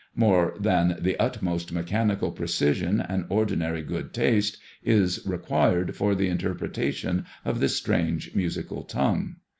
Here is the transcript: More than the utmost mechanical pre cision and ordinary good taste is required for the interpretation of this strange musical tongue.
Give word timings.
More 0.15 0.55
than 0.59 0.97
the 0.99 1.15
utmost 1.19 1.71
mechanical 1.71 2.31
pre 2.31 2.47
cision 2.47 3.05
and 3.07 3.27
ordinary 3.29 3.83
good 3.83 4.13
taste 4.15 4.57
is 4.83 5.21
required 5.27 5.95
for 5.95 6.15
the 6.15 6.27
interpretation 6.27 7.27
of 7.45 7.59
this 7.59 7.75
strange 7.77 8.33
musical 8.33 8.81
tongue. 8.81 9.35